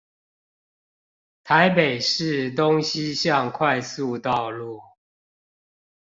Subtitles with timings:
[1.43, 4.81] 台北市東西向快速道路